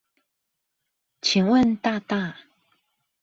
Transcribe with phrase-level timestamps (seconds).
[1.21, 2.35] 請問大大